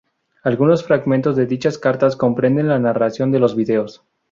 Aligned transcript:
Algunos 0.41 0.83
fragmentos 0.83 1.35
de 1.35 1.45
dichas 1.45 1.77
cartas 1.77 2.15
comprenden 2.15 2.67
la 2.67 2.79
narración 2.79 3.31
de 3.31 3.37
los 3.37 3.55
videos. 3.55 4.03